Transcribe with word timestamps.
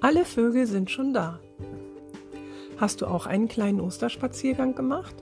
Alle 0.00 0.24
Vögel 0.24 0.68
sind 0.68 0.92
schon 0.92 1.12
da. 1.12 1.40
Hast 2.76 3.00
du 3.00 3.06
auch 3.06 3.26
einen 3.26 3.48
kleinen 3.48 3.80
Osterspaziergang 3.80 4.76
gemacht? 4.76 5.16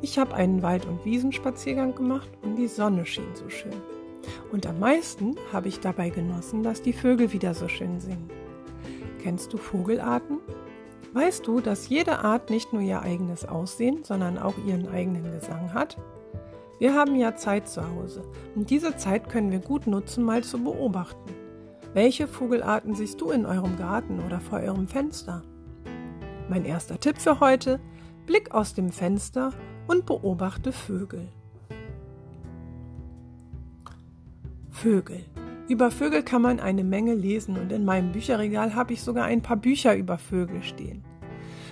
Ich 0.00 0.18
habe 0.18 0.34
einen 0.34 0.62
Wald- 0.62 0.86
und 0.86 1.04
Wiesenspaziergang 1.04 1.94
gemacht 1.94 2.30
und 2.40 2.56
die 2.56 2.68
Sonne 2.68 3.04
schien 3.04 3.34
so 3.34 3.50
schön. 3.50 3.76
Und 4.50 4.66
am 4.66 4.80
meisten 4.80 5.36
habe 5.52 5.68
ich 5.68 5.80
dabei 5.80 6.08
genossen, 6.08 6.62
dass 6.62 6.80
die 6.80 6.94
Vögel 6.94 7.34
wieder 7.34 7.52
so 7.52 7.68
schön 7.68 8.00
singen. 8.00 8.30
Kennst 9.22 9.52
du 9.52 9.58
Vogelarten? 9.58 10.38
Weißt 11.12 11.46
du, 11.46 11.60
dass 11.60 11.90
jede 11.90 12.20
Art 12.20 12.48
nicht 12.48 12.72
nur 12.72 12.80
ihr 12.80 13.02
eigenes 13.02 13.46
Aussehen, 13.46 14.04
sondern 14.04 14.38
auch 14.38 14.54
ihren 14.66 14.88
eigenen 14.88 15.24
Gesang 15.38 15.74
hat? 15.74 15.98
Wir 16.78 16.94
haben 16.94 17.14
ja 17.14 17.36
Zeit 17.36 17.68
zu 17.68 17.82
Hause 17.86 18.22
und 18.54 18.70
diese 18.70 18.96
Zeit 18.96 19.28
können 19.28 19.50
wir 19.50 19.60
gut 19.60 19.86
nutzen, 19.86 20.24
mal 20.24 20.42
zu 20.42 20.64
beobachten. 20.64 21.43
Welche 21.94 22.26
Vogelarten 22.26 22.96
siehst 22.96 23.20
du 23.20 23.30
in 23.30 23.46
eurem 23.46 23.76
Garten 23.76 24.18
oder 24.18 24.40
vor 24.40 24.58
eurem 24.58 24.88
Fenster? 24.88 25.44
Mein 26.48 26.64
erster 26.64 26.98
Tipp 26.98 27.18
für 27.18 27.38
heute, 27.38 27.78
Blick 28.26 28.52
aus 28.52 28.74
dem 28.74 28.90
Fenster 28.90 29.52
und 29.86 30.04
beobachte 30.04 30.72
Vögel. 30.72 31.28
Vögel. 34.70 35.24
Über 35.68 35.92
Vögel 35.92 36.24
kann 36.24 36.42
man 36.42 36.58
eine 36.58 36.82
Menge 36.82 37.14
lesen 37.14 37.56
und 37.56 37.70
in 37.70 37.84
meinem 37.84 38.10
Bücherregal 38.10 38.74
habe 38.74 38.92
ich 38.92 39.00
sogar 39.00 39.26
ein 39.26 39.40
paar 39.40 39.56
Bücher 39.56 39.94
über 39.94 40.18
Vögel 40.18 40.64
stehen. 40.64 41.04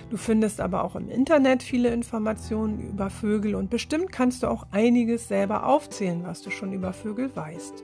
Du 0.09 0.15
findest 0.15 0.61
aber 0.61 0.85
auch 0.85 0.95
im 0.95 1.09
Internet 1.09 1.63
viele 1.63 1.93
Informationen 1.93 2.79
über 2.79 3.09
Vögel 3.09 3.55
und 3.55 3.69
bestimmt 3.69 4.13
kannst 4.13 4.43
du 4.43 4.47
auch 4.47 4.67
einiges 4.71 5.27
selber 5.27 5.65
aufzählen, 5.65 6.23
was 6.23 6.41
du 6.41 6.49
schon 6.49 6.71
über 6.71 6.93
Vögel 6.93 7.35
weißt. 7.35 7.83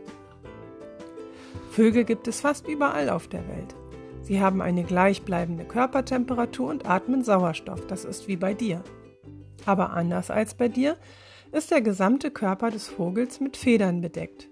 Vögel 1.79 2.03
gibt 2.03 2.27
es 2.27 2.41
fast 2.41 2.67
überall 2.67 3.09
auf 3.09 3.30
der 3.30 3.47
Welt. 3.47 3.73
Sie 4.22 4.41
haben 4.41 4.61
eine 4.61 4.83
gleichbleibende 4.83 5.63
Körpertemperatur 5.63 6.69
und 6.69 6.86
atmen 6.86 7.23
Sauerstoff, 7.23 7.88
das 7.88 8.03
ist 8.03 8.27
wie 8.27 8.36
bei 8.36 8.53
dir. 8.53 8.83
Aber 9.66 9.91
anders 9.91 10.30
als 10.30 10.55
bei 10.55 10.67
dir 10.67 10.97
ist 11.53 11.71
der 11.71 11.80
gesamte 11.80 12.31
Körper 12.31 12.69
des 12.69 12.89
Vogels 12.89 13.39
mit 13.39 13.55
Federn 13.55 14.02
bedeckt. 14.02 14.49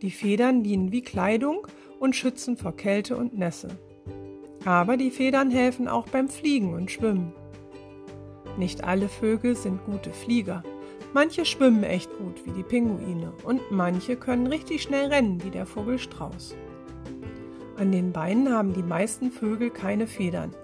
Die 0.00 0.12
Federn 0.12 0.62
dienen 0.62 0.92
wie 0.92 1.02
Kleidung 1.02 1.66
und 1.98 2.14
schützen 2.14 2.56
vor 2.56 2.76
Kälte 2.76 3.16
und 3.16 3.36
Nässe. 3.36 3.76
Aber 4.64 4.96
die 4.96 5.10
Federn 5.10 5.50
helfen 5.50 5.88
auch 5.88 6.06
beim 6.06 6.28
Fliegen 6.28 6.72
und 6.72 6.92
Schwimmen. 6.92 7.32
Nicht 8.56 8.84
alle 8.84 9.08
Vögel 9.08 9.56
sind 9.56 9.84
gute 9.86 10.12
Flieger. 10.12 10.62
Manche 11.14 11.44
schwimmen 11.44 11.84
echt 11.84 12.10
gut 12.18 12.44
wie 12.44 12.50
die 12.50 12.62
Pinguine 12.62 13.32
und 13.44 13.60
manche 13.70 14.16
können 14.16 14.46
richtig 14.46 14.82
schnell 14.82 15.06
rennen 15.06 15.42
wie 15.42 15.50
der 15.50 15.66
Vogel 15.66 15.98
Strauß. 15.98 16.54
An 17.76 17.92
den 17.92 18.12
Beinen 18.12 18.52
haben 18.52 18.72
die 18.72 18.82
meisten 18.82 19.30
Vögel 19.30 19.70
keine 19.70 20.06
Federn. 20.06 20.54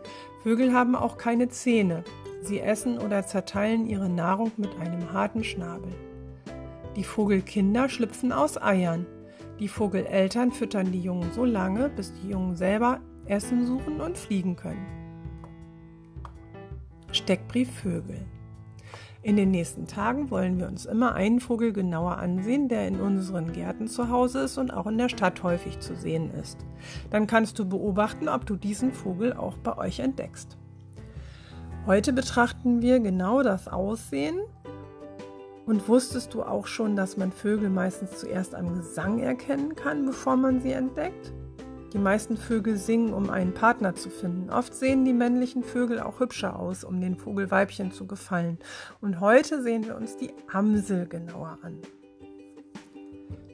Vögel 0.43 0.73
haben 0.73 0.95
auch 0.97 1.17
keine 1.17 1.49
Zähne. 1.49 2.05
Sie 2.43 2.61
essen 2.61 2.99
oder 2.99 3.27
zerteilen 3.27 3.87
ihre 3.87 4.09
Nahrung 4.09 4.53
mit 4.57 4.71
einem 4.79 5.13
harten 5.13 5.45
Schnabel. 5.45 5.93
Die 6.97 7.05
Vogelkinder 7.05 7.89
schlüpfen 7.89 8.33
aus 8.33 8.61
Eiern. 8.61 9.07
Die 9.59 9.69
Vogeleltern 9.69 10.53
füttern 10.53 10.93
die 10.93 11.01
Jungen 11.01 11.33
so 11.33 11.45
lange, 11.45 11.89
bis 11.89 12.13
die 12.21 12.31
Jungen 12.31 12.57
selber 12.57 13.01
Essen 13.27 13.67
suchen 13.67 14.01
und 14.01 14.19
fliegen 14.19 14.57
können. 14.57 14.87
Steckbrief 17.13 17.71
Vögel. 17.71 18.27
In 19.25 19.37
den 19.39 19.53
nächsten 19.53 19.87
Tagen 19.87 20.31
wollen 20.31 20.59
wir 20.59 20.69
uns 20.69 20.85
immer 20.85 21.15
einen 21.15 21.41
Vogel 21.41 21.73
genauer 21.73 22.19
ansehen, 22.19 22.69
der 22.69 22.87
in 22.87 23.01
unseren 23.01 23.55
Gärten 23.55 23.89
zu 23.89 24.11
Hause 24.11 24.41
ist 24.41 24.59
und 24.59 24.71
auch 24.71 24.87
in 24.87 24.99
der 24.99 25.09
Stadt 25.09 25.43
häufig 25.43 25.81
zu 25.81 25.97
sehen 25.97 26.31
ist. 26.35 26.59
Dann 27.11 27.27
kannst 27.27 27.59
du 27.59 27.67
beobachten, 27.67 28.29
ob 28.29 28.45
du 28.45 28.57
diesen 28.57 28.93
Vogel 28.93 29.33
auch 29.33 29.57
bei 29.57 29.79
euch 29.79 30.01
entdeckst. 30.01 30.59
Heute 31.87 32.13
betrachten 32.13 32.83
wir 32.83 33.01
genau 33.01 33.43
das 33.43 33.67
Aussehen 33.67 34.41
und 35.65 35.89
wusstest 35.89 36.35
du 36.35 36.43
auch 36.43 36.67
schon, 36.67 36.95
dass 36.95 37.17
man 37.17 37.33
Vögel 37.33 37.71
meistens 37.71 38.19
zuerst 38.19 38.55
am 38.55 38.75
Gesang 38.75 39.21
erkennen 39.21 39.75
kann, 39.75 40.05
bevor 40.05 40.37
man 40.37 40.61
sie 40.61 40.73
entdeckt? 40.73 41.33
Die 41.95 42.01
meisten 42.01 42.37
Vögel 42.37 42.77
singen, 42.77 43.15
um 43.15 43.31
einen 43.31 43.55
Partner 43.55 43.95
zu 43.95 44.11
finden. 44.11 44.51
Oft 44.51 44.75
sehen 44.75 45.05
die 45.05 45.13
männlichen 45.13 45.63
Vögel 45.63 46.01
auch 46.01 46.19
hübscher 46.19 46.59
aus, 46.59 46.83
um 46.83 47.01
den 47.01 47.17
Vogelweibchen 47.17 47.93
zu 47.93 48.09
gefallen. 48.09 48.59
Und 49.01 49.21
heute 49.21 49.63
sehen 49.63 49.85
wir 49.87 49.97
uns 49.97 50.17
die 50.17 50.33
Amsel 50.53 51.07
genauer 51.07 51.59
an. 51.63 51.79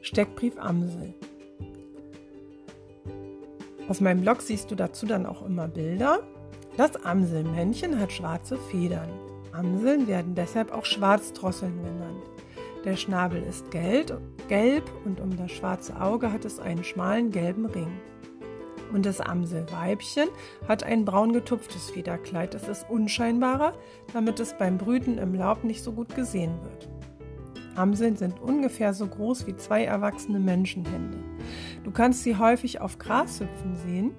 Steckbrief 0.00 0.58
Amsel. 0.58 1.12
Auf 3.88 4.00
meinem 4.00 4.22
Blog 4.22 4.40
siehst 4.40 4.70
du 4.70 4.74
dazu 4.74 5.04
dann 5.04 5.26
auch 5.26 5.44
immer 5.44 5.68
Bilder. 5.68 6.20
Das 6.78 6.96
Amselmännchen 7.04 8.00
hat 8.00 8.10
schwarze 8.10 8.56
Federn. 8.56 9.10
Amseln 9.52 10.08
werden 10.08 10.34
deshalb 10.34 10.72
auch 10.72 10.86
Schwarzdrosseln 10.86 11.76
genannt. 11.82 12.22
Der 12.86 12.96
Schnabel 12.96 13.42
ist 13.42 13.70
gelb, 13.70 14.90
und 15.04 15.20
um 15.20 15.36
das 15.36 15.50
schwarze 15.50 16.00
Auge 16.00 16.32
hat 16.32 16.46
es 16.46 16.58
einen 16.58 16.84
schmalen 16.84 17.30
gelben 17.30 17.66
Ring. 17.66 18.00
Und 18.92 19.06
das 19.06 19.20
Amselweibchen 19.20 20.28
hat 20.66 20.82
ein 20.82 21.04
braun 21.04 21.32
getupftes 21.32 21.90
Federkleid. 21.90 22.54
Das 22.54 22.68
ist 22.68 22.88
unscheinbarer, 22.90 23.74
damit 24.12 24.40
es 24.40 24.56
beim 24.56 24.78
Brüten 24.78 25.18
im 25.18 25.34
Laub 25.34 25.64
nicht 25.64 25.82
so 25.82 25.92
gut 25.92 26.14
gesehen 26.14 26.54
wird. 26.62 26.88
Amseln 27.76 28.16
sind 28.16 28.40
ungefähr 28.40 28.92
so 28.92 29.06
groß 29.06 29.46
wie 29.46 29.56
zwei 29.56 29.84
erwachsene 29.84 30.40
Menschenhände. 30.40 31.18
Du 31.84 31.90
kannst 31.90 32.24
sie 32.24 32.36
häufig 32.36 32.80
auf 32.80 32.98
Gras 32.98 33.40
hüpfen 33.40 33.76
sehen. 33.76 34.14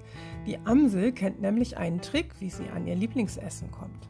Die 0.48 0.58
Amsel 0.66 1.12
kennt 1.12 1.42
nämlich 1.42 1.78
einen 1.78 2.02
Trick, 2.02 2.40
wie 2.40 2.50
sie 2.50 2.70
an 2.74 2.88
ihr 2.88 2.96
Lieblingsessen 2.96 3.70
kommt. 3.72 4.10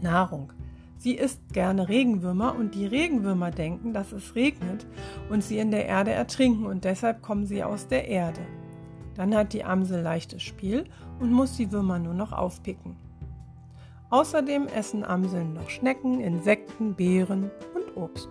Nahrung. 0.00 0.52
Sie 0.98 1.14
isst 1.14 1.52
gerne 1.52 1.88
Regenwürmer 1.88 2.54
und 2.56 2.74
die 2.74 2.86
Regenwürmer 2.86 3.50
denken, 3.50 3.92
dass 3.92 4.12
es 4.12 4.34
regnet 4.34 4.86
und 5.28 5.42
sie 5.42 5.58
in 5.58 5.70
der 5.70 5.86
Erde 5.86 6.10
ertrinken 6.12 6.66
und 6.66 6.84
deshalb 6.84 7.22
kommen 7.22 7.46
sie 7.46 7.62
aus 7.62 7.86
der 7.86 8.08
Erde. 8.08 8.40
Dann 9.16 9.34
hat 9.34 9.52
die 9.52 9.64
Amsel 9.64 10.02
leichtes 10.02 10.42
Spiel 10.42 10.84
und 11.20 11.32
muss 11.32 11.56
die 11.56 11.72
Würmer 11.72 11.98
nur 11.98 12.14
noch 12.14 12.32
aufpicken. 12.32 12.96
Außerdem 14.10 14.68
essen 14.68 15.04
Amseln 15.04 15.54
noch 15.54 15.68
Schnecken, 15.68 16.20
Insekten, 16.20 16.94
Beeren 16.94 17.50
und 17.74 17.96
Obst. 17.96 18.28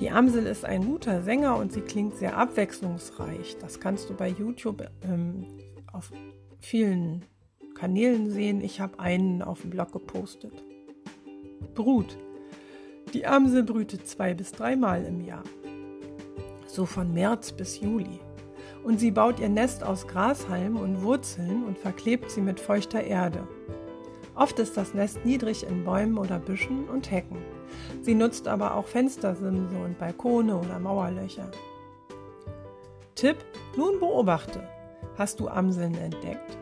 Die 0.00 0.10
Amsel 0.10 0.46
ist 0.46 0.64
ein 0.64 0.86
guter 0.86 1.22
Sänger 1.22 1.56
und 1.56 1.72
sie 1.72 1.80
klingt 1.80 2.16
sehr 2.16 2.36
abwechslungsreich. 2.36 3.56
Das 3.60 3.80
kannst 3.80 4.08
du 4.08 4.14
bei 4.14 4.28
YouTube 4.28 4.88
ähm, 5.02 5.44
auf 5.92 6.12
vielen 6.60 7.24
Kanälen 7.74 8.30
sehen. 8.30 8.60
Ich 8.60 8.80
habe 8.80 9.00
einen 9.00 9.42
auf 9.42 9.62
dem 9.62 9.70
Blog 9.70 9.92
gepostet. 9.92 10.64
Brut. 11.74 12.16
Die 13.12 13.26
Amsel 13.26 13.64
brütet 13.64 14.06
zwei 14.06 14.34
bis 14.34 14.52
dreimal 14.52 15.04
im 15.04 15.20
Jahr. 15.20 15.42
So 16.68 16.86
von 16.86 17.12
März 17.12 17.50
bis 17.52 17.80
Juli. 17.80 18.20
Und 18.84 19.00
sie 19.00 19.10
baut 19.10 19.40
ihr 19.40 19.48
Nest 19.48 19.82
aus 19.82 20.06
Grashalm 20.06 20.76
und 20.76 21.02
Wurzeln 21.02 21.64
und 21.64 21.78
verklebt 21.78 22.30
sie 22.30 22.42
mit 22.42 22.60
feuchter 22.60 23.02
Erde. 23.02 23.48
Oft 24.34 24.58
ist 24.60 24.76
das 24.76 24.94
Nest 24.94 25.24
niedrig 25.24 25.66
in 25.66 25.84
Bäumen 25.84 26.16
oder 26.16 26.38
Büschen 26.38 26.88
und 26.88 27.10
Hecken. 27.10 27.38
Sie 28.02 28.14
nutzt 28.14 28.46
aber 28.46 28.74
auch 28.74 28.86
Fenstersimse 28.86 29.76
und 29.76 29.98
Balkone 29.98 30.56
oder 30.56 30.78
Mauerlöcher. 30.78 31.50
Tipp: 33.16 33.38
Nun 33.76 33.98
beobachte. 33.98 34.62
Hast 35.16 35.40
du 35.40 35.48
Amseln 35.48 35.94
entdeckt? 35.94 36.56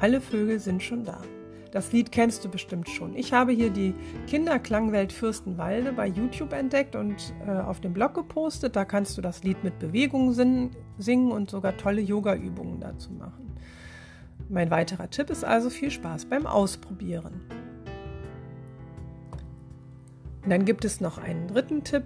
Alle 0.00 0.20
Vögel 0.20 0.60
sind 0.60 0.82
schon 0.82 1.04
da. 1.04 1.20
Das 1.70 1.92
Lied 1.92 2.12
kennst 2.12 2.44
du 2.44 2.48
bestimmt 2.48 2.88
schon. 2.88 3.14
Ich 3.14 3.32
habe 3.32 3.52
hier 3.52 3.70
die 3.70 3.94
Kinderklangwelt 4.26 5.12
Fürstenwalde 5.12 5.92
bei 5.92 6.06
YouTube 6.06 6.52
entdeckt 6.54 6.96
und 6.96 7.34
äh, 7.46 7.50
auf 7.50 7.80
dem 7.80 7.92
Blog 7.92 8.14
gepostet. 8.14 8.74
Da 8.74 8.84
kannst 8.86 9.18
du 9.18 9.22
das 9.22 9.42
Lied 9.44 9.62
mit 9.64 9.78
Bewegungen 9.78 10.70
singen 10.98 11.30
und 11.30 11.50
sogar 11.50 11.76
tolle 11.76 12.00
Yoga-Übungen 12.00 12.80
dazu 12.80 13.12
machen. 13.12 13.54
Mein 14.48 14.70
weiterer 14.70 15.10
Tipp 15.10 15.28
ist 15.28 15.44
also 15.44 15.68
viel 15.68 15.90
Spaß 15.90 16.24
beim 16.26 16.46
Ausprobieren. 16.46 17.42
Und 20.42 20.50
dann 20.50 20.64
gibt 20.64 20.86
es 20.86 21.02
noch 21.02 21.18
einen 21.18 21.48
dritten 21.48 21.84
Tipp. 21.84 22.04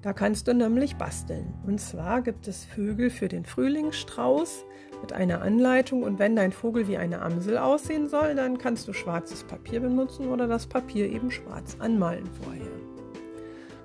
Da 0.00 0.14
kannst 0.14 0.48
du 0.48 0.54
nämlich 0.54 0.96
basteln. 0.96 1.52
Und 1.66 1.80
zwar 1.80 2.22
gibt 2.22 2.48
es 2.48 2.64
Vögel 2.64 3.10
für 3.10 3.28
den 3.28 3.44
Frühlingsstrauß 3.44 4.64
mit 5.00 5.12
einer 5.12 5.42
Anleitung 5.42 6.02
und 6.02 6.18
wenn 6.18 6.36
dein 6.36 6.52
Vogel 6.52 6.88
wie 6.88 6.96
eine 6.96 7.22
Amsel 7.22 7.58
aussehen 7.58 8.08
soll, 8.08 8.34
dann 8.34 8.58
kannst 8.58 8.88
du 8.88 8.92
schwarzes 8.92 9.44
Papier 9.44 9.80
benutzen 9.80 10.28
oder 10.28 10.46
das 10.46 10.66
Papier 10.66 11.08
eben 11.08 11.30
schwarz 11.30 11.76
anmalen 11.78 12.28
vorher. 12.42 12.66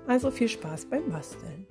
Also 0.06 0.30
viel 0.30 0.48
Spaß 0.48 0.86
beim 0.86 1.10
Basteln. 1.10 1.66